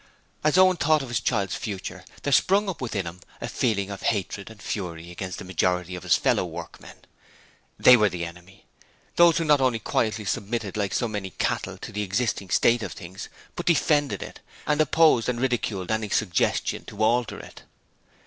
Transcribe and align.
As 0.43 0.57
Owen 0.57 0.77
thought 0.77 1.03
of 1.03 1.09
his 1.09 1.19
child's 1.19 1.53
future 1.53 2.03
there 2.23 2.33
sprung 2.33 2.67
up 2.67 2.81
within 2.81 3.05
him 3.05 3.19
a 3.39 3.47
feeling 3.47 3.91
of 3.91 4.01
hatred 4.01 4.49
and 4.49 4.59
fury 4.59 5.11
against 5.11 5.37
the 5.37 5.45
majority 5.45 5.93
of 5.93 6.01
his 6.01 6.15
fellow 6.15 6.43
workmen. 6.43 6.95
THEY 7.77 7.95
WERE 7.95 8.09
THE 8.09 8.25
ENEMY. 8.25 8.65
Those 9.17 9.37
who 9.37 9.45
not 9.45 9.61
only 9.61 9.77
quietly 9.77 10.25
submitted 10.25 10.75
like 10.75 10.95
so 10.95 11.07
many 11.07 11.29
cattle 11.29 11.77
to 11.77 11.91
the 11.91 12.01
existing 12.01 12.49
state 12.49 12.81
of 12.81 12.93
things, 12.93 13.29
but 13.55 13.67
defended 13.67 14.23
it, 14.23 14.39
and 14.65 14.81
opposed 14.81 15.29
and 15.29 15.39
ridiculed 15.39 15.91
any 15.91 16.09
suggestion 16.09 16.83
to 16.85 17.03
alter 17.03 17.37
it. 17.39 17.61